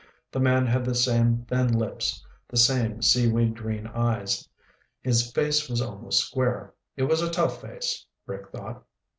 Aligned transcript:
The 0.31 0.39
man 0.39 0.65
had 0.65 0.83
the 0.83 0.95
same 0.95 1.45
thin 1.47 1.71
lips, 1.71 2.25
the 2.47 2.57
same 2.57 3.03
seaweed 3.03 3.55
green 3.55 3.85
eyes. 3.85 4.49
His 5.03 5.31
face 5.31 5.69
was 5.69 5.79
almost 5.79 6.25
square. 6.25 6.73
It 6.97 7.03
was 7.03 7.21
a 7.21 7.29
tough 7.29 7.61
face, 7.61 8.07
Rick 8.25 8.49
thought. 8.49 8.81